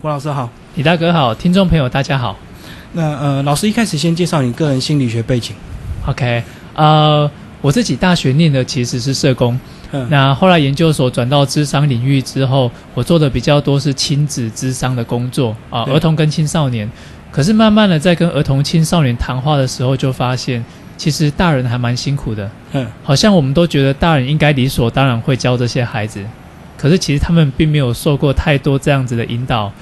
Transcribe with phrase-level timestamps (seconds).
[0.00, 2.36] 胡老师好，李大哥好，听众朋友大家好。
[2.92, 5.54] 那呃，老师一开始先介绍你个人心理学背景。
[6.06, 6.42] OK，
[6.74, 9.58] 呃，我自己大学念的其实是社工，
[9.92, 15.94] 嗯，那后来研究所转到智商领域之后，我做的比较多是亲子智商的工作啊，对。
[15.94, 16.90] 儿童跟青少年。
[17.30, 20.64] 可是慢慢的在跟儿童青少年谈话的时候，就发现
[20.96, 26.24] 其实大人还蛮辛苦的，嗯，好像我们都觉得大人应该理所当然会教这些孩子，
[26.76, 29.72] 可是其实他们并没有受过太多这样子的引导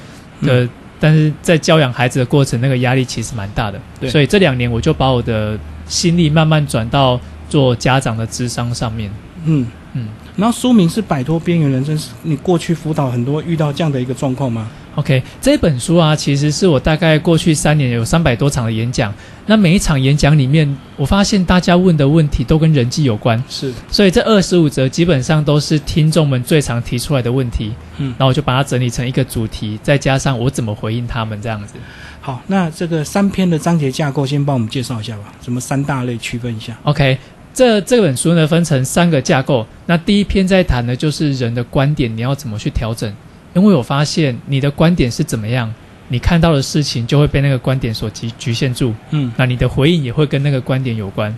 [0.43, 0.65] 的。
[0.65, 0.71] 嗯
[1.03, 3.81] 但是在教养孩子的过程，那个压力其实蛮大的。
[3.99, 7.19] 对所以这两年我就把我的心力慢慢转到
[7.49, 9.11] 做家长的智商上面。
[9.45, 10.07] 嗯，嗯
[10.37, 14.71] 然后书名是摆脱边缘人生，是你过去辅导很多遇到这样的一个状况吗？
[14.97, 19.13] ，OK，这本书啊，其实是我大概过去三年有三百多场的演讲。
[19.47, 27.73] 那每一场演讲里面，我发现大家问的问题都跟人际有关，是，所以这二十五则基本上都是听众们最常提出来的问题。
[27.99, 31.75] 嗯，然后我就把它整理成一个主题，再加上我怎么回应他们这样子。
[32.21, 36.79] 好，那这个三篇的章节架构，先帮我们介绍一下吧，什么三大类区分一下。
[36.85, 37.19] OK，
[37.53, 39.67] 这这本书呢分成三个架构。
[39.87, 43.13] 那第一篇在谈的就是人的观点，你要怎么去调整？
[43.55, 45.73] 因为我发现你的观点是怎么样，
[46.09, 51.37] 你看到的事情就会被那个观点所局局限住，嗯那你的回应也会跟那个观点有关。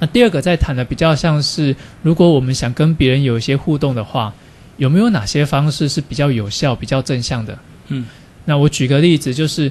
[0.00, 4.32] 那第二个在谈的比较像是，如果我们想跟别人有一些互动的话，
[4.76, 7.56] 有没有哪些方式是比较有效、比较正向的？
[7.88, 8.04] 嗯，
[8.44, 9.70] 那我举个例子，就是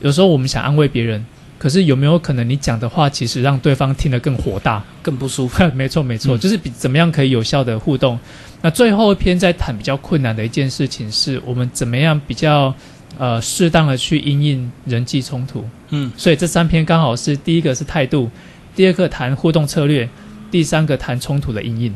[0.00, 1.24] 有时候我们想安慰别人，
[1.56, 4.82] 可是有没有可能你讲的话其实让对方听得更火大？
[5.02, 5.64] 更不舒服。
[5.72, 8.18] 没错没错，嗯就是比怎么样可以有效的互动。
[8.62, 12.74] 那最后一篇在谈比较困难的一件事情，是我们怎么样比较
[13.18, 15.64] 呃适当的去因应人际冲突。
[15.90, 18.30] 嗯所以这三篇刚好是第一个是态度，
[18.76, 20.08] 第二个谈互动策略，
[20.50, 21.94] 第三个谈冲突的因应。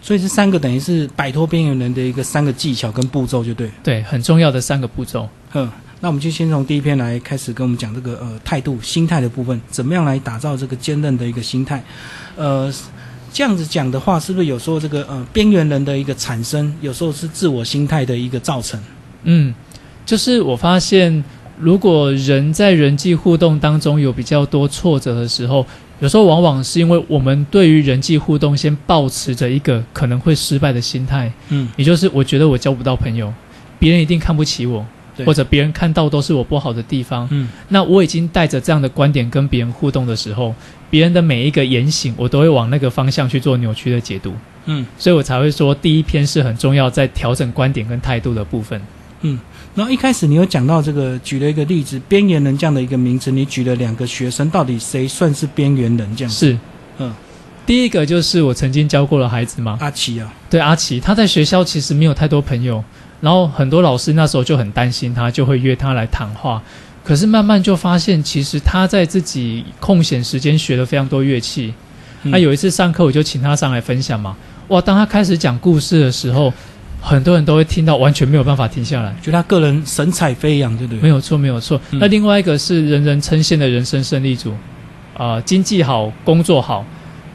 [0.00, 3.70] 所以这三个等于是摆脱边缘人的一个三个技巧跟步骤，就对。
[3.82, 5.28] 对，很重要的三个步骤。
[5.54, 11.82] 嗯，那我们就先从第一篇来开始跟我们讲这个呃态度、心态的部分，怎么样来打造这个坚韧的一个心态？
[12.36, 12.72] 呃，
[13.32, 18.78] 这样子讲的话，是不是有时候这个呃边缘人的一个产生，有时候是自我心态的一个造成？
[19.24, 19.54] 嗯，
[20.04, 21.24] 就是我发现，
[21.58, 25.64] 如果人在人际互动当中有比较多挫折的时候，
[26.00, 33.32] 有时候往往是因为我们对于人际互动先抱持着一个可能会失败的心态，嗯也就是我觉得我交不到朋友，
[33.78, 34.84] 别人一定看不起我，
[35.24, 37.28] 或者别人看到都是我不好的地方。
[37.30, 40.52] 嗯那我已经带着这样的观点跟别人互动的时候，
[40.92, 44.34] 别人的每一个言行，我都会往那个方向去做扭曲的解读，
[44.66, 48.78] 嗯所以我才会说第一篇是很重要，在调整观点跟态度的部分。
[49.22, 49.40] 嗯。
[49.74, 56.14] 然后一开始你有讲到这个，举了一个例子，边缘人这样的一个名词，你举了两个学生，到底谁算是边缘人？
[56.14, 56.58] 这样是，
[56.98, 57.10] 嗯，
[57.64, 62.84] 第一个就是我曾经教过的孩子嘛，阿奇啊，对阿奇，他在学校其实没有太多朋友，
[63.22, 66.62] 然后很多老师那时候就很担心他，就会约他来谈话。
[67.04, 71.74] 可是慢慢就发现，其实他在自己空闲时间学了非常多乐器。
[72.24, 74.36] 嗯那有一次上课，我就请他上来分享嘛。
[74.68, 76.52] 哇，当他开始讲故事的时候，
[77.00, 79.12] 很多人都会听到，完全没有办法停下来。
[79.20, 81.00] 觉得他个人神采飞扬，对不对？
[81.00, 81.80] 没有错，没有错。
[81.90, 84.54] 嗯那另外一个是人人称羡的人生胜利组，
[85.16, 86.86] 啊、经济好，工作好，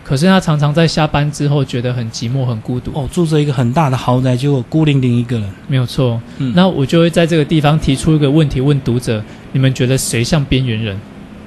[0.08, 2.92] 可是他常常在下班之后觉得很寂寞、很孤独。
[2.94, 5.50] 哦，住着一个很大的豪宅，结果孤零零一个人。
[5.68, 6.22] 没有错。
[6.38, 10.98] 嗯那我就会在这个地方提出一个问题，问读者：你们觉得谁像边缘人？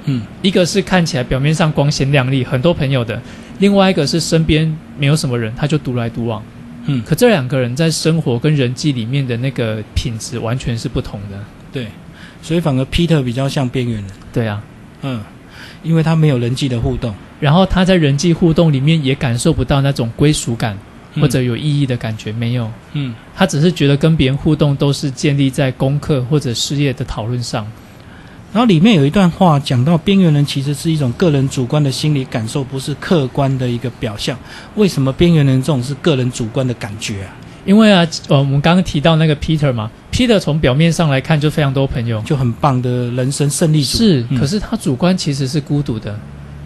[0.04, 3.19] 嗯一个是看起来表面上光鲜亮丽，很多朋友的；
[3.60, 6.42] 另外一个是身边没有什么人，他就独来独往。
[6.84, 11.38] 嗯，可这两个人在生活跟人际里面的那个品质完全是不同的。
[11.72, 11.87] 对，
[12.42, 14.04] 所以反而 Peter 比较像边缘人。
[14.32, 14.62] 对啊。
[15.03, 15.19] 嗯，
[15.83, 20.79] 因为他没有人际的互动，然后他在人际互动里面也感受不到那种归属感
[21.15, 22.71] 嗯或者有意义的感觉，没有。
[22.93, 27.67] 嗯他只是觉得跟别人互动都是建立在功课或者事业的讨论上。
[28.53, 34.37] 然后里面有一段话讲到，边缘人其实是一种个人主观的心理感受，不是客观的一个表象。
[34.75, 37.37] 为什么边缘人这种是个人主观的感觉啊？
[37.65, 43.98] 因为啊，呃，我们刚刚提到那个 Peter 嘛，Peter 从表面上来看就非常多朋友，就很棒的人生胜利组。
[43.98, 46.18] 是，嗯可是他主观其实是孤独的。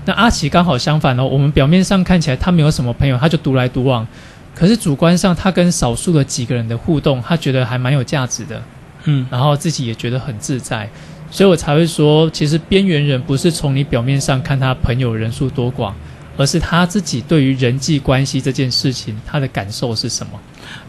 [0.07, 4.07] 那阿奇刚好相反哦，我们表面上看起来他没有什么朋友，他就独来独往，
[4.55, 8.63] 可是主观上他跟少数的几个人的互动，他觉得还蛮有价值的。
[9.07, 10.89] 嗯然后自己也觉得很自在，
[11.31, 15.93] 所以我才会说，其实边缘人不是从你表面上看他朋友人数多寡，
[16.37, 20.33] 而是他自己对于人际关系这件事情，他的感受是什么？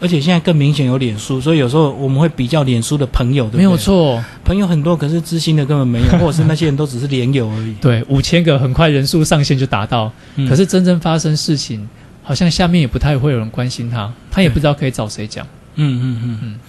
[0.00, 3.58] 而且现在更明显有脸书，所以有时候我们会比较脸书的朋友，对不对？
[3.58, 7.74] 没有，错，朋友很多，可是知心的根本没有， 或者是那些人都只是连友而已。
[7.80, 11.88] 对，五千个很快人数上限就达到，嗯可是真正发生事情，
[12.22, 15.46] 好像下面也不太会有人关心他，他也不知道可以找谁讲。
[15.76, 16.60] 嗯嗯嗯嗯嗯。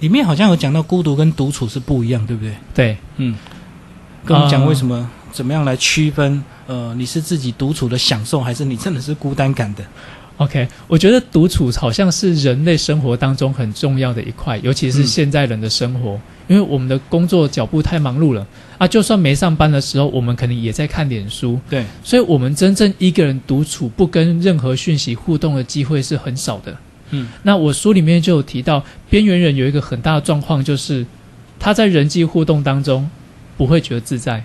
[0.00, 2.54] 里面好像有讲到孤独跟独处是不一样，对不对？
[2.74, 3.36] 对，嗯，
[4.24, 6.42] 跟我们讲呃为什么、怎么样来区分？
[6.66, 9.82] 呃，你是自己独处的享受，还是你真的是孤单感的
[10.36, 18.46] ？OK，我觉得独处好像是人类生活当中很重要的一块，尤其是嗯现在人的生活，因为我们的工作脚步太忙碌了
[18.78, 18.86] 啊。
[18.86, 26.76] 就算没上班的时候，我们可能也在看脸书，对，所以我们真正一个人独处，不跟任何讯息互动的机会是很少的。
[27.10, 31.04] 嗯那我书里面就有提到，边缘人有一个很大的状况，就是
[31.58, 33.08] 他在人际互动当中
[33.56, 34.44] 不会觉得自在，嗯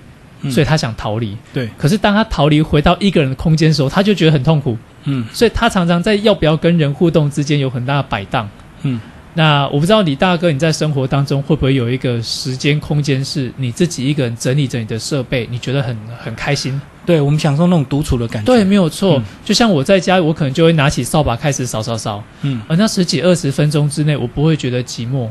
[0.49, 1.35] 所以他想逃离。
[1.53, 4.77] 对，可是当他逃离回到一个人的空间的时候，他就觉得很痛苦。
[5.09, 8.49] 嗯所以他常常在要不要跟人互动之间有很大的摆荡。
[8.83, 8.99] 嗯，
[9.33, 16.79] 那我不知道李大哥你在生活当中会不会有一个时间空间是你自己一个人整理着你的设备，你觉得很很开心？
[17.05, 18.45] 对，我们享受那种独处的感觉。
[18.45, 19.17] 对，，没有错。
[19.17, 25.29] 嗯就像我在家，我可能就会拿起扫把开始扫扫扫，嗯而那十几二十分钟之内，我不会觉得寂寞，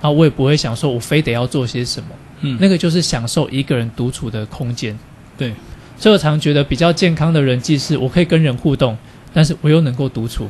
[0.00, 2.08] 啊，我也不会想说我非得要做些什么，
[2.40, 4.98] 嗯，那个就是享受一个人独处的空间。
[5.38, 5.52] 对，
[5.98, 8.96] 所以我常觉得比较健康的人际是，我可以跟人互动，
[9.32, 10.48] 但是我又能够独处。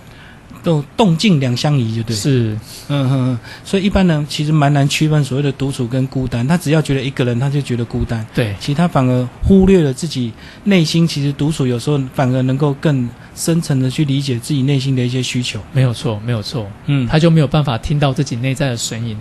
[0.62, 2.16] 都动静两相宜，就对。
[2.16, 6.44] 是，嗯哼哼，所以一般人其实蛮难区分所谓的独处跟孤单。
[6.44, 10.32] 他只要觉得一个人，他就觉得孤单，对，其实他反而忽略了自己
[10.64, 11.06] 内心。
[11.06, 15.60] 其实独处有时候反而能够更深层的去理解自己内心的一些需求。
[15.72, 19.16] 没有错，没有错，嗯，他就没有办法听到自己内在的声音。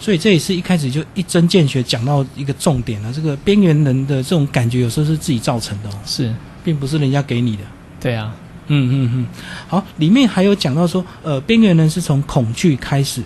[0.00, 3.12] 所以这也是一开始就一针见血讲到一个重点了。
[3.12, 7.62] 这个边缘人的这种感觉，有时候是自己造成的哦，是，并不是人家给你的。
[8.00, 8.34] 对啊，
[8.68, 9.26] 嗯嗯嗯，
[9.68, 13.22] 好，里面还有讲到说，呃，边缘人是从恐惧开始，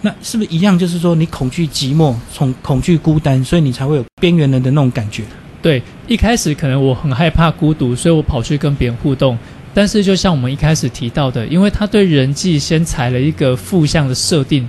[0.00, 0.78] 那是不是一样？
[0.78, 5.22] 就是说，你恐惧寂寞，从恐惧孤单，所以你才会有边缘人的那种感觉。
[5.60, 9.36] 对，一开始可能我很害怕孤独，所以我跑去跟别人互动。
[9.72, 14.68] 但是就像我们一开始提到的，因为他对人际先踩了一个负向的设定，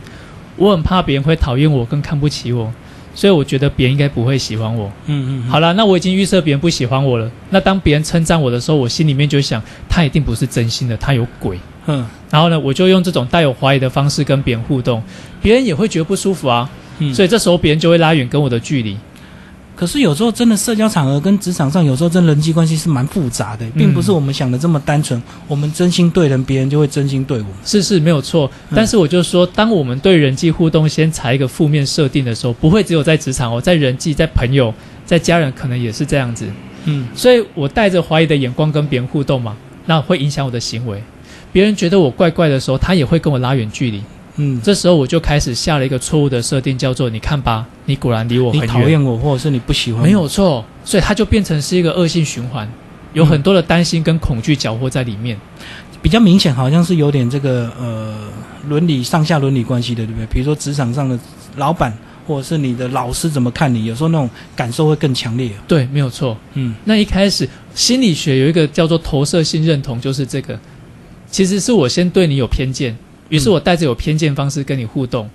[0.56, 2.72] 我很怕别人会讨厌我，更看不起我，
[3.14, 4.92] 所以我觉得别人应该不会喜欢我。
[5.08, 7.30] 嗯嗯，好了，那我已经预设别人不喜欢我了。
[7.50, 11.60] 那当别人称赞我的时候，我心里面就想，他一定不是真心的，他有鬼。
[11.88, 15.02] 嗯然后呢，我就用这种带有怀疑的方式跟别人互动，
[15.42, 16.70] 别人也会觉得不舒服啊。
[17.00, 18.98] 嗯，所以这时候别人就会拉远跟我的距离。
[19.76, 25.22] 可是有时候真的社交场合跟职场上，有时候真的人际关系是蛮复杂的，并不是我们想的这么单纯。
[25.48, 27.52] 我们真心对人，别人就会真心对我们。
[27.66, 34.74] 是是没有错，嗯但是我就说，当我们对人际互动先踩一个负面设定的时候，不会只有在职场哦，在人际、在朋友、
[35.06, 36.48] 在家人，可能也是这样子。
[36.86, 41.04] 嗯所以我带着怀疑的眼光跟别人互动嘛，那会影响我的行为。
[41.52, 44.02] 别人觉得我怪怪的时候，他也会跟我拉远距离。
[44.38, 48.68] 嗯，这时候我就开始下了一个错误的设定，叫做“你看吧，你果然离我你很远”。
[48.84, 52.68] 讨厌我，或者是你不喜欢我，没有错，所以它就变成是一个恶性循环，
[53.14, 55.38] 有很多的担心跟恐惧搅和在里面。
[56.02, 58.14] 比较明显，好像是有点这个呃
[58.68, 60.26] 伦理上下伦理关系的，对不对？
[60.28, 61.18] 比如说职场上的
[61.56, 61.92] 老板
[62.28, 65.50] 或者是你的老师怎么看你，有时候那种感受会更强烈。
[65.68, 66.38] 对，没有错。
[66.54, 70.60] 嗯那一开始心理学有一个叫做投射性认同，就是这个，
[71.32, 72.96] 其实是我先对你有偏见，
[73.30, 75.30] 于是我带着有偏见方式跟你互动，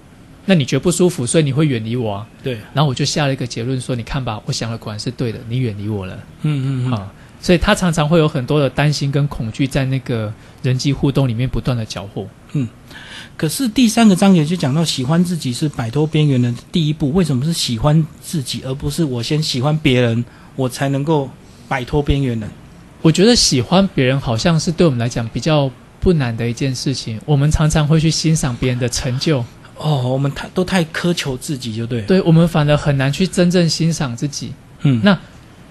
[0.46, 2.26] 那你觉得不舒服，所以你会远离我啊。
[2.42, 7.12] 对，然后我就下了一个结论说，你看吧，我想的果然是对的，你远离我了嗯嗯嗯，啊。
[7.42, 10.30] 所以他常常会有很多的担心跟恐惧在那个
[10.62, 12.26] 人际互动里面不断的搅和。
[12.52, 12.68] 嗯
[13.36, 17.10] 可是第三个章节就讲到，喜欢自己是摆脱边缘的第一步。
[17.12, 20.22] 为什么是喜欢自己，而不是我先喜欢别人，
[20.54, 21.30] 我才能够
[21.66, 22.50] 摆脱边缘人？
[23.00, 25.70] 我觉得喜欢别人好像是对我们来讲比较
[26.00, 29.44] 不难的一件事情，我们常常会去欣赏别人的成就。
[29.76, 32.02] 哦，我们太都太苛求自己，就对。
[32.02, 34.52] 对我们反而很难去真正欣赏自己。
[34.82, 35.18] 嗯，那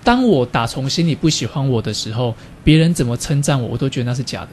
[0.03, 4.49] 当我打从心里不喜欢我的时候，别人怎么称赞我，我都觉得那是假的，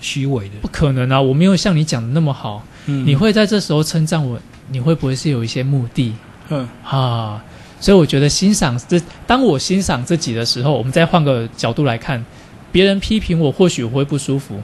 [0.00, 0.54] 虚伪的。
[0.60, 1.20] 不可能啊！
[1.20, 2.64] 我没有像你讲的那么好。
[2.86, 4.38] 嗯，你会在这时候称赞我，
[4.70, 6.12] 你会不会是有一些目的
[6.50, 7.42] 嗯啊？
[7.80, 12.24] 所以我觉得欣赏这，当我欣赏自己的时候，我们再换个角度来看，
[12.70, 14.60] 别人批评我，或许我会不舒服，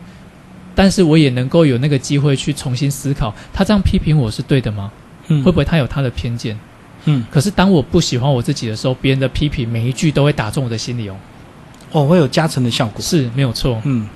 [0.78, 4.92] 但是我也能够有那个机会去重新思考，他这样批评我是对的吗？
[5.26, 6.56] 嗯会不会他有他的偏见？
[7.06, 11.16] 嗯可是当我不喜欢我自己的时候，别人的批评每一句都会打中我的心里哦，
[11.90, 13.02] 哦会有加成的效果。
[13.02, 14.06] 是没有错，嗯，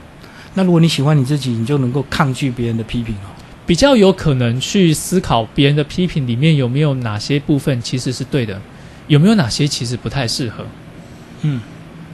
[0.55, 3.35] 那如果你喜欢你自己，你就能够抗拒别人的批评哦。
[3.67, 8.61] 比较有可能去思考别人的批评里面有没有哪些部分其实是对的，
[9.09, 10.65] 有没有哪些其实不太适合，
[11.43, 11.61] 嗯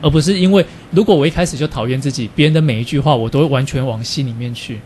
[0.00, 4.80] 而不是因为如果我一开始就讨厌自己，别人的每一句话我都会完全往心里面去，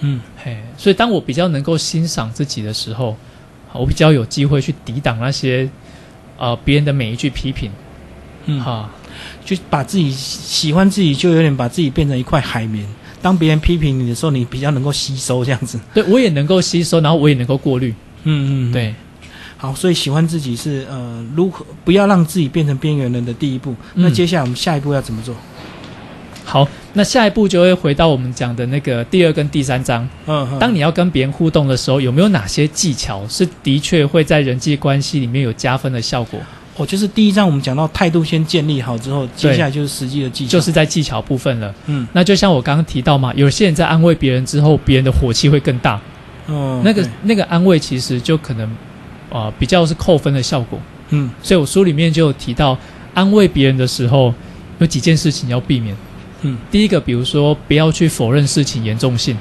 [0.00, 3.16] 嗯嘿，所以当我比较能够欣赏自己的时候，
[3.72, 5.68] 我比较有机会去抵挡那些
[6.38, 7.70] 呃别人的每一句批评，
[8.46, 8.90] 嗯，哈、
[9.44, 12.86] 就把自己喜欢自己，就有点把自己变成一块海绵。
[13.22, 15.78] 当别人批评你的时候，你比较能够吸收这样子。
[15.92, 17.94] 对我也能够吸收，然后我也能够过滤。
[18.24, 18.72] 嗯嗯，。
[18.72, 18.94] 对，
[19.62, 23.72] 好，所以喜欢自己是呃，如何不要让自己变成边缘人的第一步。
[23.94, 25.34] 嗯那接下来我们下一步要怎么做？
[26.46, 30.08] 好，那下一步就会回到我们讲的那个第二跟第三章。
[30.26, 36.40] 嗯，嗯当你要跟别人互动的时候，有没有哪些技巧是的确会在人际关系里面有加分的效果？
[36.78, 40.52] 哦，就是第一章我们讲到态度先建立好之后，接下来就是实际的技巧。
[40.52, 41.74] 就是在技巧部分了。
[41.84, 46.00] 嗯那就像我刚刚提到嘛，有些人在安慰别人之后，别人的火气会更大。
[46.46, 48.89] 哦，那个那个安慰其实就可能啊、
[49.30, 50.78] 呃比较是扣分的效果。
[51.10, 52.76] 嗯所以我书里面就有提到，
[53.14, 54.32] 安慰别人的时候
[54.78, 55.96] 有几件事情要避免。
[56.42, 59.36] 嗯第一个，比如说不要去否认事情严重性。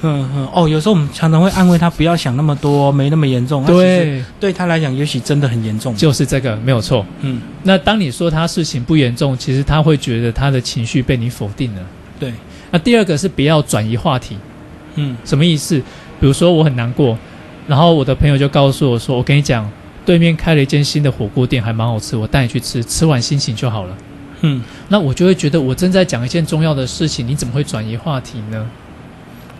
[0.00, 3.64] 嗯嗯哦，有时候我们常常会安慰他不要想那么多，没那么严重。
[3.66, 5.92] 对，对他来讲，也许真的很严重。
[5.96, 7.04] 就是这个没有错。
[7.22, 11.82] 嗯那当你说他事情不严重，其实他会觉得他的情绪被你否定了。
[12.20, 12.32] 对，
[12.70, 14.36] 那第二个是不要转移话题，
[14.94, 15.82] 嗯什么意思？
[16.20, 17.18] 比如说我很难过，
[17.68, 19.70] 然后我的朋友就告诉我说：“我跟你讲，
[20.04, 23.96] 对面开了一间新的火锅店，还蛮好吃，我带你去吃，吃完心情就好了。
[24.40, 28.66] 嗯，”那我就会觉得我正在讲一件重要的事情，你怎么会转移话题呢？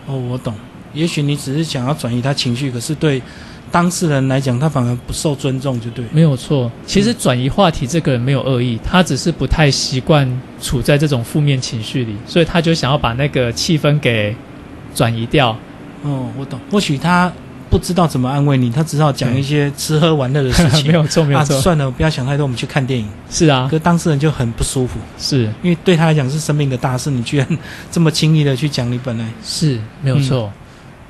[0.07, 0.53] 哦，我懂。
[0.91, 3.21] 也许你只是想要转移他情绪，可是对
[3.71, 6.03] 当事人来讲，他反而不受尊重，就对。
[6.11, 10.27] 没有错，其实转移话题这个人没有恶意，他只是不太习惯
[10.59, 14.35] 处在这种负面情绪里，所以他就想要把那个气氛给
[14.95, 15.55] 转移掉。
[16.01, 16.59] 哦，我懂。
[16.71, 17.31] 或许他
[17.69, 20.87] 不知道怎么安慰你，他只好讲一些吃喝玩乐的事情。
[20.91, 23.07] 没有错，没有啊，错，算了，不要想太多，我们去看电影。
[23.29, 27.47] 是啊可，是当事人就很不舒服，是因为对他来讲是生命的大事，你居然
[27.91, 30.51] 这么轻易的去讲你本来是没有错。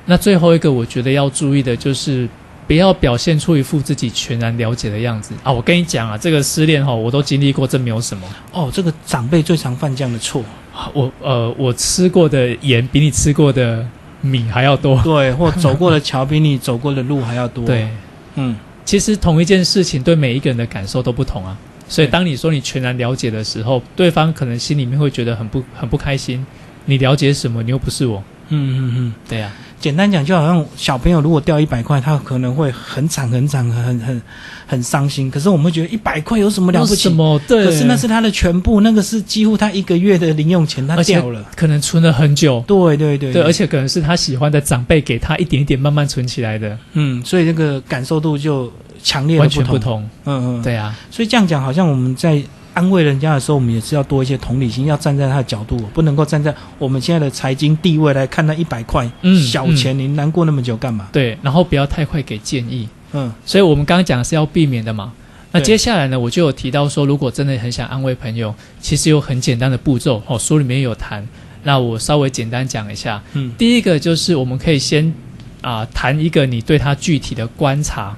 [0.06, 2.28] 那最后一个，我觉得要注意的就是。
[2.66, 5.50] 不要表现出一副自己全然了解的样子啊！
[5.50, 8.22] 我跟你讲啊，这个失恋哈，我都经历过，这没有什么。
[8.52, 10.44] 哦，这个长辈最常犯这样的错，
[10.92, 13.84] 我呃，我吃过的盐比你吃过的
[14.20, 15.00] 米还要多。
[15.02, 17.64] 对，或走过的桥比你走过的路还要多。
[17.64, 17.88] 对，，
[18.36, 21.56] 嗯，其实同一件事情对每一个人的感受都不同啊。
[21.88, 26.44] 所以当你说你全然了解的时候，对方可能心里面会觉得很不很不开心。
[26.84, 27.62] 你了解什么？
[27.62, 28.22] 你又不是我。
[28.48, 34.22] 嗯嗯嗯，对呀、简单讲，就好像小朋友如果掉一百块，他可能会很惨很惨，很很
[34.66, 35.30] 很伤心。
[35.30, 37.04] 可是我们会觉得一百块有什么了不起？
[37.04, 37.40] 什么？
[37.48, 41.42] 对，可是那是他的全部，那个是几乎他一个月的零用钱，他掉了。
[41.56, 42.62] 可能存了很久。
[42.66, 48.70] 对对对对，而且可能是他喜欢的长辈给他一点一点慢慢存起来的，嗯，所以那个感受度就
[49.02, 49.78] 强烈的完全不同。
[49.78, 50.10] 不同。
[50.26, 50.62] 嗯嗯，。
[50.62, 52.42] 对啊，所以这样讲，好像我们在
[52.80, 61.10] 安慰人家的时候，我们也是要多一些同理心，要站在他的角度，不能够站在我们现在的财经地位来看那一百块、嗯小钱，你难过那么久干嘛？
[61.12, 62.88] 对，然后不要太快给建议。
[63.12, 65.12] 嗯所以我们刚刚讲的是要避免的嘛。
[65.52, 71.28] 那接下来呢，我就有提到说，如果真的很想安慰朋友，其实有很简单的步骤哦，书里面有谈。
[71.64, 73.22] 那我稍微简单讲一下。
[73.34, 75.12] 嗯第一个就是我们可以先
[75.60, 78.16] 啊、谈一个你对他具体的观察，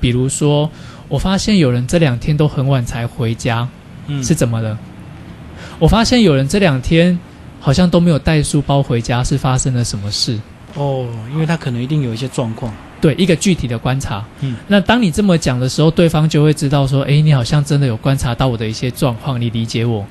[0.00, 0.70] 比如说，
[1.08, 3.68] 我发现有人这两天都很晚才回家，
[4.10, 4.76] 嗯，是怎么了？
[5.78, 7.18] 我发现有人这两天
[7.60, 10.38] 好像都没有带书包回家，是发生了什么事？
[10.74, 12.72] 哦，因为他可能一定有一些状况。
[13.00, 14.22] 对，一个具体的观察。
[14.40, 20.04] 嗯那当你这么讲的时候，对方就会知道说，诶，你好像真的有观察到我的一些状况，你理解我。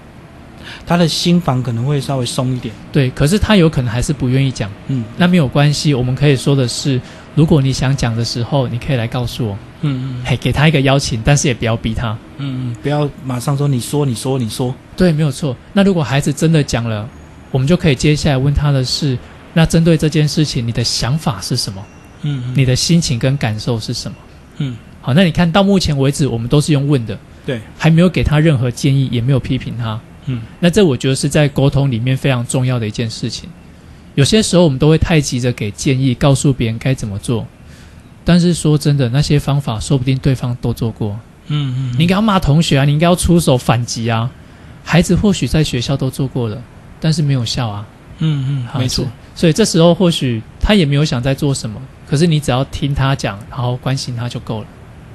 [0.85, 2.73] 他的心房可能会稍微松一点。
[2.91, 5.93] 对，可是他有可能还是不愿意讲，嗯那没有关系。
[5.93, 6.99] 我们可以说的是，
[7.39, 12.11] 如果你想讲的时候，你可以来告诉我，嗯嗯嘿，给他一个邀请，但是也不要逼他。
[12.37, 14.75] 嗯嗯，不要马上说你说你说你说。
[14.97, 15.55] 对，没有错。
[15.71, 17.07] 那如果孩子真的讲了，
[17.49, 19.17] 我们就可以接下来问他的是，
[19.53, 21.81] 那针对这件事情，你的想法是什么？
[22.23, 24.17] 嗯嗯你的心情跟感受是什么？
[24.57, 29.97] 嗯好，那你看到目前为止，我们都是用问的，对，还没有给他任何建议，也没有批评他。
[30.25, 33.49] 嗯那这我觉得是在沟通里面非常重要的一件事情。
[34.15, 37.45] 有些时候我们都会太急着给建议，告诉别人该怎么做，
[38.25, 41.17] 但是说真的，那些方法说不定对方都做过。
[41.47, 44.29] 嗯嗯，你应该要骂同学啊，你应该要出手反击啊。
[44.83, 46.61] 孩子或许在学校都做过了，
[46.99, 47.85] 但是没有效啊。
[48.19, 49.05] 嗯嗯好没错。
[49.33, 54.67] 所以这时候或许他也没有想在做什么，可是你只要听他讲，然后关心他就够了。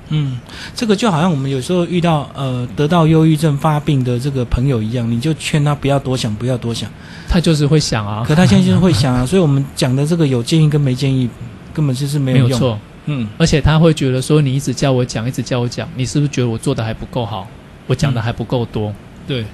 [0.09, 0.39] 嗯，
[0.75, 6.91] 这个就好像我们有时候遇到呃得到忧郁症发病的这个朋友一样，你就劝他不要多想，不要多想。
[7.29, 11.29] 他就是会想啊，可他现在就是会想啊， 所以我们讲的这个有建议跟没建议，
[11.73, 12.49] 根本就是没有用。
[12.49, 12.79] 没有错。
[13.07, 17.47] 嗯而且他会觉得说，你一直叫我讲，一直叫我讲，你是不是觉得我做的还不够好，
[17.87, 18.95] 我讲的还不够多？
[19.27, 19.45] 对，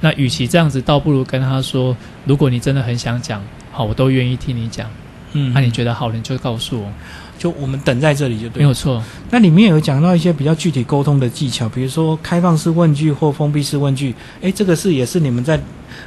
[0.00, 1.96] 那与其这样子，倒不如跟他说，
[2.26, 4.86] 如果你真的很想讲，好，我都愿意听你讲。
[5.32, 6.92] 嗯，那、你觉得好了，你就告诉我，
[7.38, 8.58] 就我们等在这里就对。
[8.58, 8.74] 没有。
[8.74, 9.02] 错。
[9.30, 14.14] 那里面有讲到一些比较具体沟通的技巧，比如说开放式问句或封闭式问句。
[14.40, 15.58] 诶，这个是也是你们在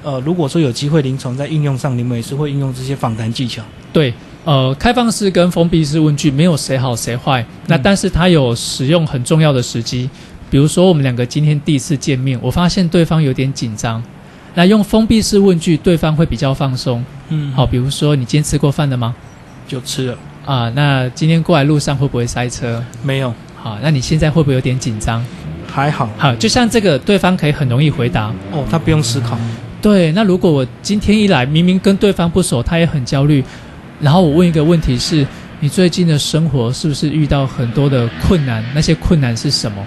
[0.03, 3.63] 呃，如果说有机会临床在应用上，你们也是会应用这些访谈技巧。
[3.91, 4.13] 对，
[4.45, 10.09] 呃，开放式跟封闭式问句没有谁好谁坏，那但是它有使用很重要的时机，
[10.49, 14.01] 比如说我们两个今天第一次见面，我发现对方有点紧张，
[14.55, 17.03] 那用封闭式问句，对方会比较放松。
[17.29, 19.13] 嗯，好，比如说你今天吃过饭了吗？
[19.67, 22.83] 就吃了，啊，那今天过来路上会不会塞车？
[23.03, 25.23] 没有，好，那你现在会不会有点紧张？
[25.71, 26.09] 还好。
[26.17, 28.33] 好，就像这个，对方可以很容易回答。
[28.51, 29.37] 哦，他不用思考。
[29.81, 33.43] 对，那如果我今天一来，明明跟对方不熟，他也很焦虑，
[33.99, 35.25] 然后我问一个问题是：
[35.59, 38.63] 你最近的生活是不是遇到很多的困难？
[38.73, 39.77] 那些困难是什么？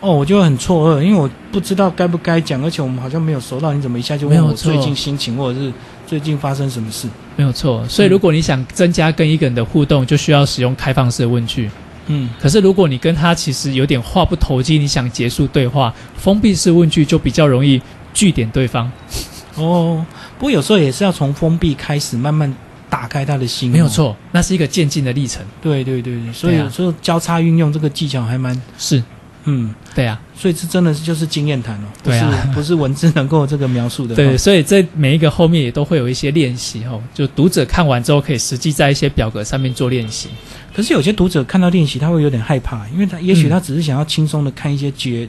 [0.00, 5.72] 哦，我就很错愕，因为我不知道该不该讲，而且我们好像没有熟到，你怎么一下就问我最近心情，或者是
[6.06, 7.08] 最近发生什么事？
[7.36, 7.86] 没有错。
[7.88, 11.68] 所以如果你想增加跟一个人的互动，就需要使用开放式的问句。
[12.06, 17.82] 嗯，可是如果你跟他其实有点话不投机，你想结束对话，封闭式问句就比较容易
[18.14, 18.90] 据点对方。
[19.56, 20.06] 哦，
[20.38, 22.54] 不过有时候也是要从封闭开始，慢慢
[22.88, 23.88] 打开他的心、没有。
[23.88, 25.44] 错，那是一个渐进的历程。
[25.60, 29.02] 对对对对，所以有时候交叉运用这个技巧还蛮，是，
[29.46, 34.14] 嗯，对啊，所以这真的是就是经验谈哦，不是、对啊 不是文字能够这个描述的。
[34.14, 40.28] 对，哦所以这每一个后面也都会有一些练习哦，就读者看完之后可以实际在一些表格上面做练习。
[40.74, 45.28] 可是有些读者看到练习，他会有点害怕，因为他也许嗯他只是想要轻松的看一些解、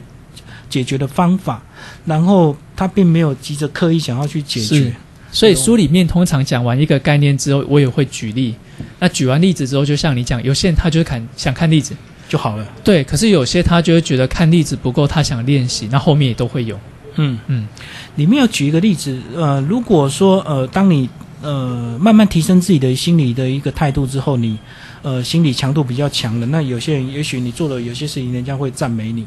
[0.68, 1.62] 解决的方法，
[2.04, 4.92] 然后他并没有急着刻意想要去解决。
[5.30, 8.54] 所以书里面通常讲完一个概念之后，我也会举例。
[8.98, 11.94] 那举完例子之后，就像你讲，有些人他就是看想看例子，
[12.28, 12.66] 就好了。
[12.84, 16.78] 对，可是有些他就会觉得看例子不够，他想练习，那后面也都会有。
[17.16, 17.66] 嗯嗯，
[18.14, 21.08] 里面有举一个例子，呃，如果说呃，当你
[21.42, 24.56] 呃慢慢提升自己的心理的一个态度之后，你
[25.02, 29.26] 呃心理强度比较强了，那有些人也许你做了有些事情，人家会赞美你，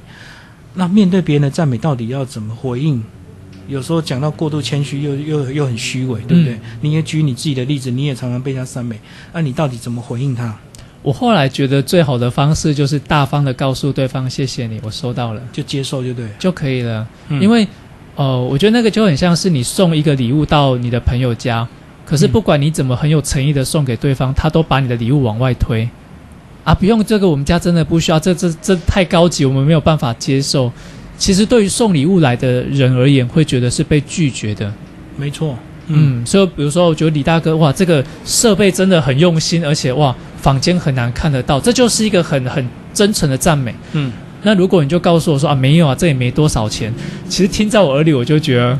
[0.76, 3.04] 那面对别人的赞美，到底要怎么回应？
[3.68, 6.54] 有时候讲到过度谦虚，又又又很虚伪，对不对？
[6.56, 9.00] 嗯你也举你自己的例子，你也常常被人家赞美，
[9.34, 10.58] 那你到底怎么回应他？
[11.02, 16.26] 我后来觉得最好的方式就是大方的告诉对方谢谢你，我收到了就接受，就对。
[16.38, 17.08] 就可以了。
[17.30, 17.68] 嗯因为
[18.16, 21.68] 呃，我觉得那个就很像是你送一个礼物到你的朋友家，
[22.06, 25.90] 可是嗯不管你怎么很有诚意的送给对方，他都把你的礼物往外推。
[26.64, 30.72] 啊，不用这个，我们家真的不需要，这这这太高级，我们没有办法接受。
[31.18, 34.72] 其实对于送礼物来的人而言，会觉得是被拒绝的。
[35.18, 43.74] 没错，嗯嗯，所以比如说，我觉得李大哥，哇，这个设备真的很用心，而且哇，坊间很难看得到，这就是一个很很真诚的赞美。
[43.94, 46.94] 嗯，那如果你就告诉我说啊，没有啊，这也没多少钱，
[47.30, 48.78] 其实听在我耳里，我就觉得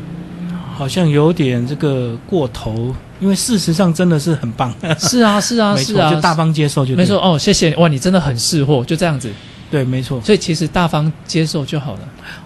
[0.74, 9.30] 好像有点这个过头，因为事实上真的是很棒，是啊，是啊， 是啊，就大方接受就对没错，哦，谢谢，哇，你真的很识货，就这样子。
[9.70, 10.20] 对，没错。
[10.20, 12.00] 所以其实大方接受就好了。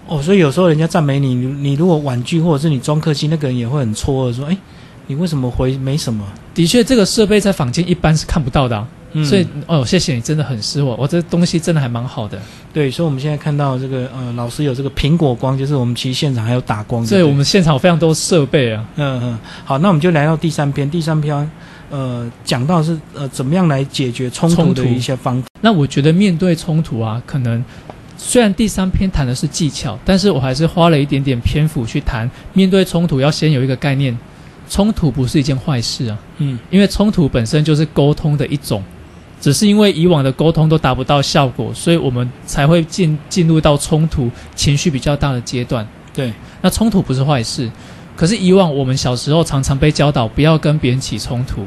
[0.07, 4.57] 哦，所以有时候人家赞美你，你你如果婉拒或者是你装客气，那个人也会很错愕，说：“哎，
[5.09, 6.24] 你为什么回没什么
[6.55, 8.87] 的确，这个设备在坊间一般是看不到的啊、？”
[9.18, 12.38] 嗯所以哦，谢谢你，真的很识货，我这东西真的还蛮好的。
[12.72, 17.02] 对，所以我们现在看到这个呃，老师有这个苹果光，就是我们其实现场还有打光。
[17.05, 18.85] 对所以我们现场有非常多设备啊。
[18.96, 21.50] 嗯嗯，好，那我们就来到第三篇，第三篇
[21.88, 25.48] 呃讲到是呃怎么样来解决冲突的冲突一些方法。
[25.62, 27.64] 那我觉得面对冲突啊，可能
[28.18, 34.16] 虽然第三篇谈的是技巧，但是我还是花了一点点篇幅去谈面对冲突要先有一个概念，
[34.68, 38.83] 冲突不是一件坏事啊，嗯因为冲突本身就是沟通的一种，
[39.40, 45.87] 只是因为以往的沟通都达不到效果，所以我们才会进进入到冲突情绪比较大的阶段。
[46.12, 47.70] 对，那冲突不是坏事，
[48.16, 51.64] 可是以往我们小时候常常被教导不要跟别人起冲突，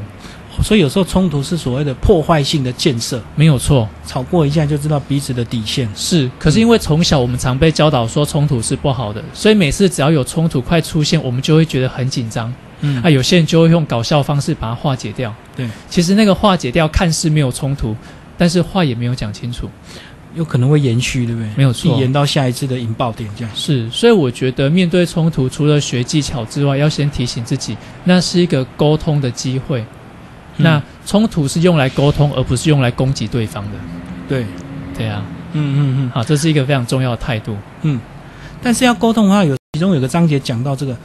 [0.62, 3.88] 所以有时候冲突是所谓的破坏性的建设，没有错。
[4.06, 5.90] 吵过一下就知道彼此的底线。
[5.96, 12.54] 是，可是因为从小我们常被教导说冲突是不好的，所以每次只要有冲突快出现，我们就会觉得很紧张。
[12.82, 15.34] 嗯啊，有些人就会用搞笑方式把它化解掉。
[15.56, 17.96] 对，其实那个化解掉看似没有冲突，
[18.38, 19.70] 但是话也没有讲清楚。
[20.36, 21.50] 有可能会延续，对不对？
[21.56, 23.52] 没有错延到下一次的引爆点这样。
[23.56, 29.84] 是，所以我觉得面对冲突，除了学技巧之外，要先提醒自己，那是一个沟通的机会。
[30.60, 33.72] 嗯那冲突是用来沟通，而不是用来攻击对方的。
[34.28, 34.46] 对，
[34.96, 36.12] 对啊，嗯嗯嗯。
[36.14, 37.56] 好，这是一个非常重要的态度。
[37.82, 38.00] 嗯
[38.62, 40.96] 但是要沟通的话，有其中有个章节讲到这个，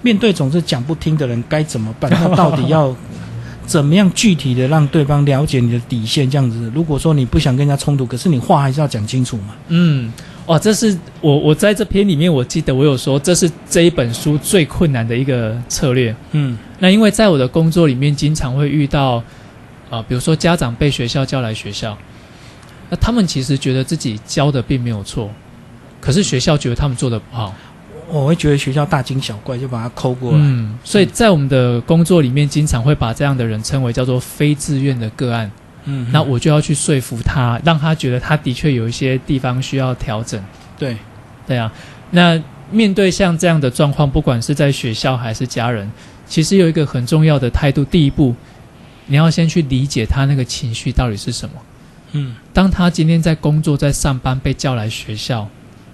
[0.00, 2.10] 面对总是讲不听的人该怎么办？
[2.14, 2.96] 那到底要
[3.66, 6.28] 怎么样具体的让对方了解你的底线？
[6.30, 9.54] 这样子，如果说你不想跟人家冲突，可是你话还是要讲清楚嘛。
[9.68, 10.10] 嗯，
[10.46, 16.14] 哇，这是我我在这篇里面，我记得我有说，这是这一本书最困难的一个策略。
[16.32, 19.22] 嗯那因为在我的工作里面，经常会遇到，
[19.88, 21.96] 啊、比如说家长被学校叫来学校，
[22.90, 25.30] 那他们其实觉得自己教的并没有错，
[25.98, 27.54] 可是学校觉得他们做的不好。
[28.10, 30.38] 我会觉得学校大惊小怪，就把他抠过来。
[30.38, 35.50] 嗯，所以在我们的工作里面，经常会把这样的人称为叫做非自愿的个案。
[35.84, 40.38] 嗯，那我就要去说服他，让他觉得他的确有一些地方需要调整。
[40.78, 40.94] 对
[41.46, 41.72] 对啊，
[42.10, 42.38] 那
[42.70, 45.90] 面对像这样的状况，不管是在学校还是家人，
[46.26, 47.84] 其实有一个很重要的态度。
[47.84, 48.34] 第一步，
[49.06, 51.54] 你要先去理解他那个情绪到底是什么。
[52.12, 55.48] 嗯，当他今天在工作、在上班被叫来学校，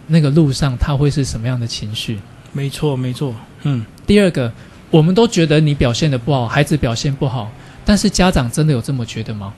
[0.06, 2.18] 那个路上他会是什么样的情绪？
[2.52, 3.34] 没错没错。
[3.62, 4.52] 嗯，第二个，
[4.90, 7.50] 我们都觉得你表现的不好，孩子表现不好，
[7.84, 9.54] 但是家长真的有这么觉得吗？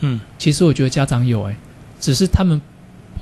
[0.00, 1.56] 嗯，其实我觉得家长有诶、
[2.00, 2.60] 只是他们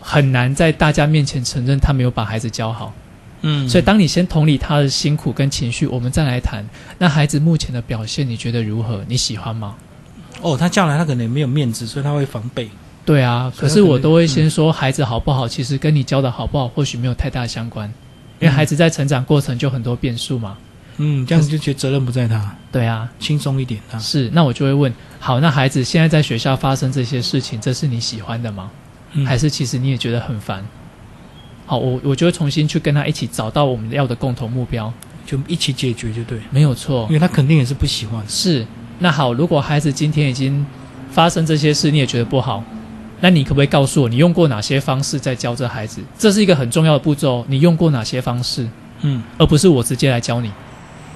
[0.00, 2.94] 很难在大家面前承认他没有把孩子教好。
[3.42, 9.04] 嗯，所以，当你先同理他的辛苦跟情绪，我们再来谈那孩子目前的表现，你觉得如何？
[9.06, 9.76] 你喜欢吗？
[10.40, 12.68] 哦，他将来他可能也没有面子，所以他会防备。
[13.04, 17.88] 对啊，可是我都会先说孩子好不好，其实跟你教的好不好或许没有太大相关，
[18.38, 20.56] 因为孩子在成长过程就很多变数嘛。
[20.98, 23.98] 嗯，这样子就觉得责任不在他，对啊，轻松一点啊。
[23.98, 28.70] 是，那我就会问，好，那孩子现在在学校发生这些事情，这是你喜欢的吗？
[29.12, 30.62] 嗯还是其实你也觉得很烦？
[31.68, 34.90] 好，我我就会重新去跟他一起找到我们要的共同目标，
[35.26, 37.12] 就一起解决就对，没有错因。
[37.12, 38.24] 为他肯定也是不喜欢。
[38.26, 38.66] 是，
[39.00, 40.64] 那好，如果孩子今天已经
[41.10, 42.64] 发生这些事，你也觉得不好，
[43.20, 46.00] 那你可不可以告诉我，你用过哪些方式在教这孩子？
[46.18, 48.66] 这是一个很重要的步骤，你用过哪些方式，
[49.02, 50.50] 嗯，而不是我直接来教你。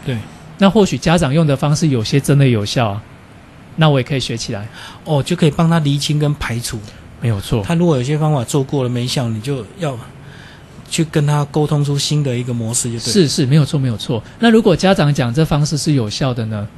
[0.05, 0.19] 对。
[0.59, 3.03] 那或许家长用的方式有些真的有效啊，
[3.77, 4.69] 那我也可以学起来。
[5.05, 6.79] 哦，就可以帮他厘清跟排除。
[7.21, 9.97] 没有错，他如果有些方法做过了没效，你就要
[10.93, 14.23] 去跟他沟通出新的一个模式，就对。，是是没有错没有错。
[14.39, 16.69] 那如果家长讲这方式是有效的呢？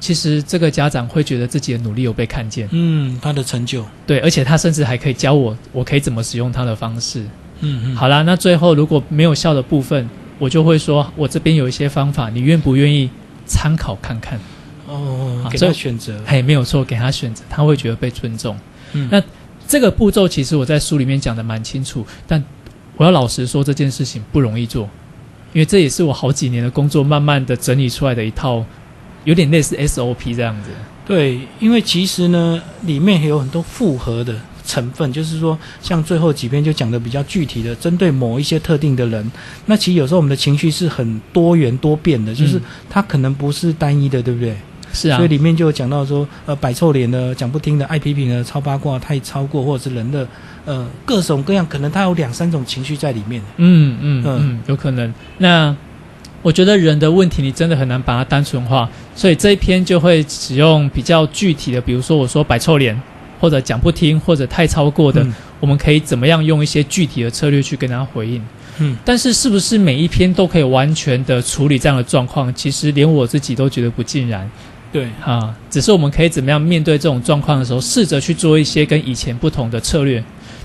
[0.00, 7.20] 其实这个家长会觉得自己的努力有被看见，嗯，他的成就，对，而且他甚至还可以教我，我可以怎么使用他的方式。
[7.60, 13.10] 嗯嗯，好啦，那最后如果没有效的部分，我就会说，我这边有一些方法，你愿不愿意
[13.44, 14.38] 参考看看？
[14.86, 16.18] 哦，给他选择。
[16.24, 18.56] 嘿，没有错，给他选择，他会觉得被尊重。
[18.92, 19.20] 嗯那
[19.66, 22.42] 这个步骤其实我在书里面讲的蛮清楚，但
[22.98, 24.82] 我要老实说，这件事情不容易做，
[25.52, 28.62] 因为这也是我好几年的工作慢慢的整理出来的一套，
[29.24, 30.70] 有点类似 SOP 这样子。
[31.06, 34.34] 对，因为其实呢，里面也有很多复合的
[34.66, 39.30] 成分，就是说，像最后几篇就讲的比较具体的，针对某一些特定的人，
[39.66, 44.56] 那其实有时候我们的情绪是很多元多变的，就是嗯它可能不是单一的，对不对？
[44.92, 50.26] 是啊所以，里面就有讲到说，呃，摆臭脸的、讲不听的、爱批评的、超八卦、太超过，或者是人的，
[50.64, 53.42] 呃，各种各样，可能他有两三种情绪在里面。
[53.56, 55.12] 嗯嗯嗯嗯，有可能。
[55.38, 55.74] 那
[56.42, 62.98] 我觉得人的问题，你真的很难把它单纯化，所以这一篇就会使用比较具体的，比如说我说摆臭脸，
[63.40, 68.40] 或者讲不听，或者太超过的，嗯我们可以怎么样用一些具体的策略去跟他回应。
[68.80, 72.54] 嗯但是是不是每一篇都可以完全的处理这样的状况？
[72.54, 74.48] 其实连我自己都觉得不尽然
[74.92, 75.54] 对，啊。
[75.70, 80.18] 只是我们可以怎么样面对这种状况的时候，试着去做一些跟以前不同的策略。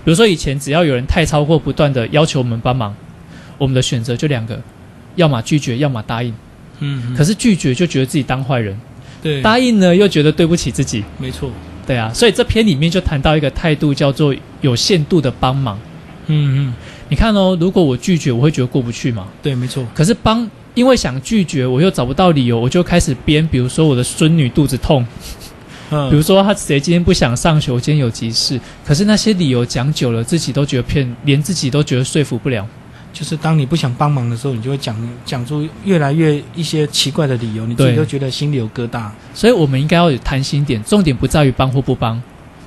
[0.06, 2.94] 比如说以前只要有人太超过，不断的要求我们帮忙，
[3.58, 4.62] 我们的选择就两个，
[5.16, 6.34] 要么拒绝，要么答应。
[6.80, 8.78] 嗯，可是拒绝就觉得自己当坏人，
[9.22, 11.04] 对，答应呢又觉得对不起自己。
[11.18, 11.50] 没错，
[11.88, 15.80] 对啊，所以这篇里面就谈到一个态度，叫做有限度的帮忙。
[16.28, 16.74] 嗯嗯，
[17.10, 19.28] 你看哦，如果我拒绝，我会觉得过不去嘛。
[19.42, 25.06] 对，没错，可是帮，因为想拒绝，我又找不到理由，我就开始编，比如说我的孙女肚子痛，
[25.92, 28.60] 嗯，比如说她谁今天不想上学，我今天有急事。
[28.84, 32.68] 可是那些理由讲久了，自己都觉得骗，连自己都觉得说服不了。
[33.14, 39.08] 就是当你不想帮忙的时候，你就会讲讲出越来越一些奇怪的理由，你自己对都觉得心里有疙瘩。
[39.36, 42.20] 所以我们应该要有弹性点，重点不在于帮或不帮，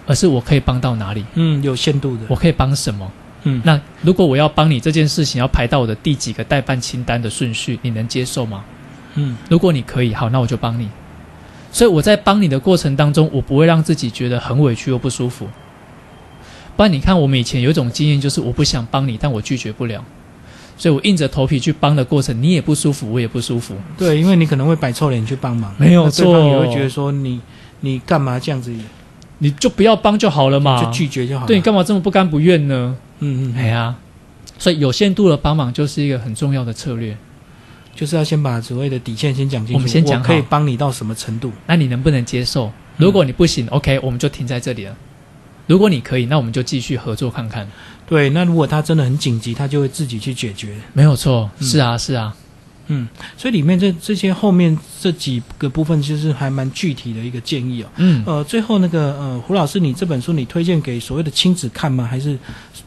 [0.06, 2.22] 而是我可以帮到哪里，嗯，有限度的。
[2.28, 3.10] 我可以帮什么。
[3.46, 8.64] 嗯，那如果我要帮你这件事情，要排到我的第几个代办清单的顺序，你能接受吗？
[9.14, 10.88] 嗯如果你可以，好，那我就帮你。
[11.72, 15.48] 所以我在帮你的过程当中，我不会让自己觉得很委屈又不舒服。
[16.76, 20.04] 不然你看，我们以前有一种经验，就是我不想帮你，但我拒绝不了，
[20.76, 23.74] 所以我硬着头皮去帮的过程，你也不舒服，我也不舒服。
[23.96, 27.40] 对，因为你可能会摆臭脸去帮忙，没有那对方也会觉得说你
[27.80, 28.74] 你干嘛这样子，
[29.38, 31.46] 你就不要帮就好了嘛，就拒绝就好了。
[31.46, 32.96] 对你干嘛这么不甘不愿呢？
[33.20, 33.94] 嗯嗯，哎呀，
[34.58, 37.16] 所以有限度的帮忙就是一个很重要的策略。
[37.94, 39.74] 就是要先把所谓的底线先讲清楚。
[39.74, 41.50] 我们先讲可以帮你到什么程度。
[41.66, 42.70] 那你能不能接受？
[42.98, 44.94] 如果你不行、o k 我们就停在这里了。
[45.66, 47.66] 如果你可以，那我们就继续合作看看。
[48.06, 50.76] 对，那如果他真的很紧急，他就会自己去解决。
[50.92, 52.36] 没有错，嗯是啊，是啊。
[52.88, 57.86] 嗯，所以里面这这些后面这几个部分，其实还蛮具体的一个建议哦。
[57.96, 62.04] 嗯，呃，最后那个呃，胡老师，你这本书你推荐给所谓的亲子看吗？
[62.04, 62.38] 还是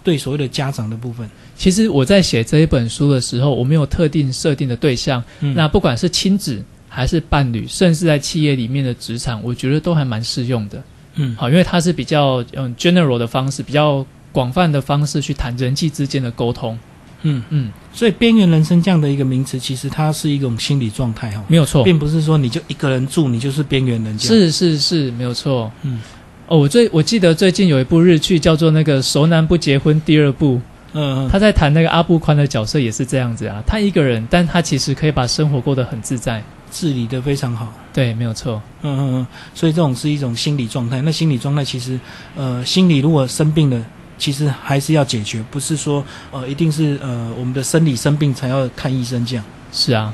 [0.03, 1.29] 对所谓的家长的部分？
[1.55, 10.81] 其实我在写这一本书的时候，我没有特定设定的对象，嗯那不管是亲子还是伴侣，甚至在企业里面的职场，我觉得都还蛮适用的。
[11.15, 16.79] 嗯好，因为它是比较嗯 general 的方式，比较广泛的方式去谈人际之间的沟通。
[17.23, 25.71] 嗯，嗯，所以边缘人生这样的一个名词，其实它是一种心理状态哈、哦，没有错，并不是说你就一个人住，你就是边缘人是是是，没有错。
[25.83, 25.99] 嗯
[26.47, 30.59] 哦，我最我记得最近有一部日剧叫做那个《熟男不结婚》第二部，
[30.93, 36.43] 嗯嗯他在谈那个阿布宽的角色也是这样子啊，他一个人，但他其实可以把生活过得很自在。
[36.71, 37.73] 治理的非常好。
[37.91, 38.61] 对，没有错。
[38.83, 41.01] 嗯嗯嗯，所以这种是一种心理状态。
[41.01, 41.99] 那心理状态其实，
[42.35, 43.85] 呃，心理如果生病了，
[44.19, 49.45] 其实还是要解决，不是说呃一定是呃我们的生理生病才要看医生这样。
[49.71, 50.13] 是啊，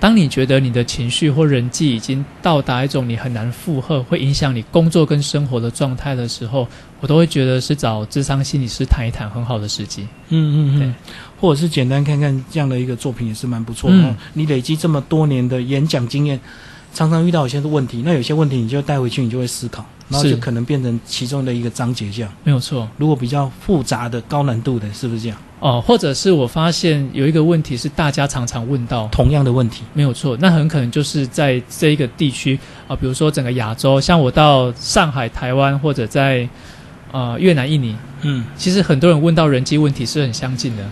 [0.00, 6.66] 当你觉得你的情绪或人际已经到达一种你很难负荷，会影响你工作跟生活的状态的时候，
[7.00, 10.02] 我都会觉得是找智商心理师谈一谈很好的时机。
[10.28, 10.94] 嗯嗯嗯，
[11.40, 14.16] 或者是简单看看这样的一个作品也是蛮不错的、嗯哦。
[14.34, 16.40] 你累积这么多年的演讲经验，
[16.94, 22.32] 常常遇到一些问题，那有些问题你就带回去，你就会思考，然后就可能变成其中的一个章节这样。
[22.44, 25.38] 没有错如果比较复杂的、高难度的，是不是这样？
[25.60, 36.48] 哦，或者是我发现有一个问题是大家常常问到，同样的问题，没有错，那很可能就是在这一个地区啊、比如说整个亚洲，像我到上海、台湾或者在
[37.12, 40.84] 呃越南、印尼，嗯，其实很多人问到人际问题是很相近的。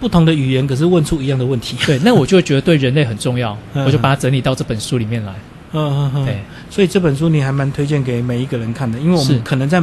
[0.00, 1.76] 不同的语言，可是问出一样的问题。
[1.86, 5.32] 对，那我就觉得对人类很重要， 嗯我就把它整理到这本书里面来。
[5.72, 9.80] 嗯嗯嗯，对，所以这本书你还蛮推荐给每一个人看的，因为我们可能在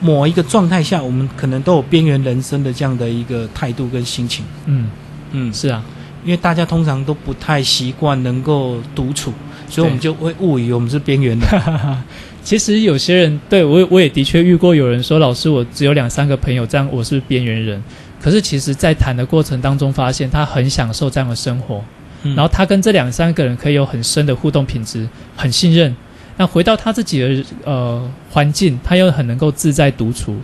[0.00, 4.44] 某一个状态下，我们可能都有边缘人生的这样的一个态度跟心情。
[4.64, 4.88] 嗯，
[5.32, 5.82] 嗯，是啊，
[6.24, 9.32] 因为大家通常都不太习惯能够独处，
[9.68, 11.96] 所以我们就会误以为我们是边缘人。
[12.42, 17.80] 其实有些人对我我也的确遇过有人说，老师我只有两三个朋友，这样我是边缘人。
[18.22, 21.82] 可是其实，在谈的过程当中，发现他很享受这样的生活，
[22.22, 25.94] 嗯然后他跟这两三个人可以有很深的互动品质，很信任。
[26.36, 30.36] 那回到他自己的呃环境，他又很能够自在独处。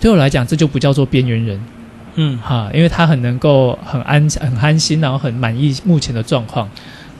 [0.00, 1.60] 对我来讲，这就不叫做边缘人
[2.16, 6.68] 嗯，哈，因为他很能够很安很安心，然后很满意目前的状况。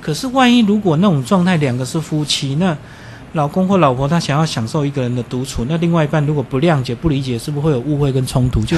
[0.00, 2.76] 可是万一如果那种状态，两个是夫妻，那
[3.34, 8.62] 老公或老婆他想要享受一个人的独处，那另外一半如果不谅解、不理解，是不是会有误会跟冲突？
[8.64, 8.76] 就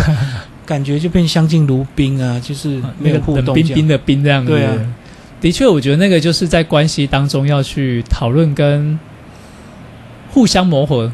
[0.64, 3.54] 感觉就变相敬如宾啊，就是 没有互动。
[3.54, 4.50] 冰冰的冰这样子。
[4.50, 4.74] 对啊
[5.40, 8.98] 的确，我觉得那个就是在关系当中要去讨论跟
[10.30, 11.12] 互相磨合。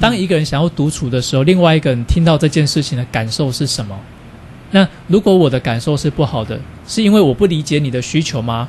[0.00, 3.96] 当一个人想要独处的时候，另外一个人听到这件事情的感受是什么？
[4.72, 8.68] 那如果我的感受是不好的，是因为我不理解你的需求吗？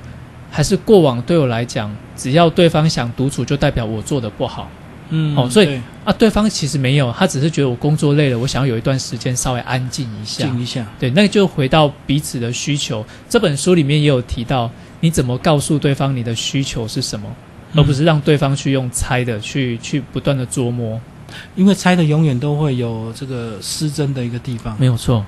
[0.52, 1.90] 还是过往对我来讲，
[2.22, 4.70] 只要对方想独处，就代表我做的不好
[5.10, 6.14] 嗯，哦所以对啊？
[6.14, 10.46] 对方其实没有，他只是觉得我工作累了，我想要有一段时间稍微安静一下。
[10.46, 10.86] 静一下。
[11.00, 13.04] 对，那就回到彼此的需求。
[13.28, 17.28] 这本书里面也有提到，你怎么告诉对方你的需求是什么，
[17.74, 21.02] 嗯而不是让对方去用猜的去去不断的琢磨。
[21.56, 24.76] 因为猜的永远都会有这个失真的一个地方。
[24.80, 25.26] 没有错，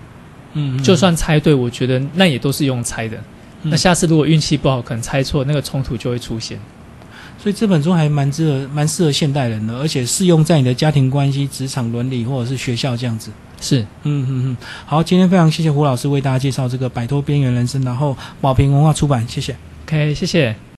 [0.54, 3.18] 嗯，嗯就算猜对，我觉得那也都是用猜的。
[3.64, 6.60] 嗯那下次如果运气不好，可能猜错，那个冲突就会出现。
[7.44, 13.30] 所以这本书还蛮适合蛮适合现代人的，而且适用在你的家庭关系、职场伦理或者是学校这样子。
[13.60, 19.54] 是，嗯嗯嗯，好，今天非常谢谢胡老师为大家介绍这个摆脱边缘人生，然后宝平文化出版，谢谢。
[19.86, 20.56] OK，谢谢。